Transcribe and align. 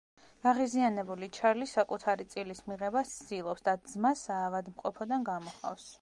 გაღიზიანებული 0.45 1.27
ჩარლი 1.37 1.67
საკუთარი 1.73 2.27
წილის 2.31 2.63
მიღებას 2.71 3.13
ცდილობს 3.19 3.67
და 3.69 3.77
ძმა 3.93 4.17
საავადმყოფოდან 4.27 5.33
გამოჰყავს. 5.33 5.87